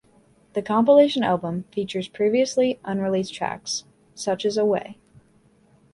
[0.53, 3.83] The compilation album features previously unreleased tracks,
[4.15, 4.97] such as "Away".